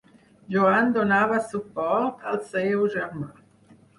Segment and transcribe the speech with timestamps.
[0.53, 3.29] Joan donava suport al seu germà.